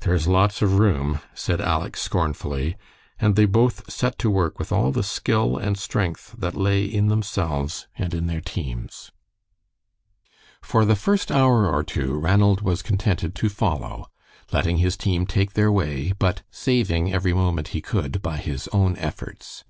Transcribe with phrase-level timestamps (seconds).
[0.00, 2.76] "There's lots of room," said Aleck, scornfully,
[3.20, 7.06] and they both set to work with all the skill and strength that lay in
[7.06, 9.12] themselves and in their teams.
[10.60, 14.08] For the first hour or two Ranald was contented to follow,
[14.50, 18.96] letting his team take their way, but saving every moment he could by his own
[18.96, 19.62] efforts.